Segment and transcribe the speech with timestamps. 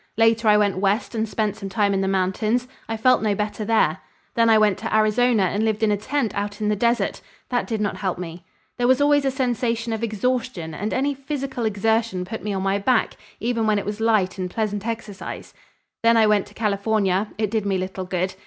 [0.17, 2.67] Later I went west and spent some time in the mountains.
[2.89, 3.99] I felt no better there.
[4.33, 7.67] Then I went to Arizona and lived in a tent out on the desert; that
[7.67, 8.43] did not help me.
[8.79, 12.79] There was always a sensation of exhaustion and any physical exertion put me on my
[12.79, 15.53] back, even when it was light and pleasant exercise.
[16.01, 18.33] Then I went to California; it did me little good.